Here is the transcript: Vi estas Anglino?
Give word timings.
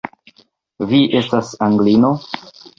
Vi 0.93 1.03
estas 1.21 1.53
Anglino? 1.69 2.13